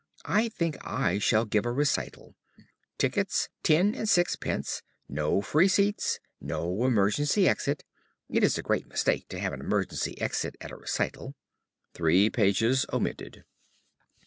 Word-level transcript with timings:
I 0.25 0.49
think 0.49 0.77
I 0.81 1.19
shall 1.19 1.45
give 1.45 1.63
a 1.63 1.71
recital. 1.71 2.33
Tickets 2.97 3.49
10/6d. 3.63 4.81
No 5.07 5.41
free 5.41 5.67
seats. 5.67 6.19
No 6.39 6.85
emergency 6.85 7.47
exit. 7.47 7.83
It 8.27 8.43
is 8.43 8.57
a 8.57 8.63
great 8.63 8.87
mistake 8.87 9.29
to 9.29 9.37
have 9.37 9.53
an 9.53 9.61
emergency 9.61 10.19
exit 10.19 10.55
at 10.59 10.71
a 10.71 10.75
recital. 10.75 11.35
(_Three 11.93 12.33
pages 12.33 12.87
omitted. 12.91 13.43